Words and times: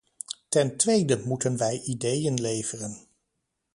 Ten 0.49 0.77
tweede 0.77 1.21
moeten 1.25 1.57
wij 1.57 1.79
ideeën 1.81 2.41
leveren. 2.41 3.07